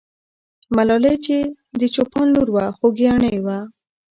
[0.75, 1.37] ملالۍ چې
[1.79, 3.57] د چوپان لور وه، خوګیاڼۍ وه.